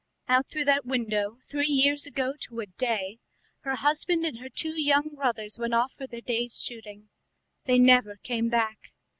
[0.27, 3.19] "Out through that window, three years ago to a day,
[3.59, 7.09] her husband and her two young brothers went off for their day's shooting.
[7.65, 8.93] They never came back.